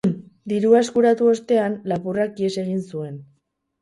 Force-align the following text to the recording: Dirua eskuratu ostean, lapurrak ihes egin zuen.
Dirua 0.53 0.79
eskuratu 0.85 1.29
ostean, 1.33 1.75
lapurrak 1.93 2.41
ihes 2.45 2.53
egin 2.65 2.85
zuen. 2.89 3.25